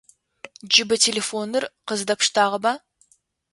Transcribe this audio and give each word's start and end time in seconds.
Джыбэ 0.71 0.95
телефоныр 1.05 1.63
къыздэпштагъэба? 1.87 2.71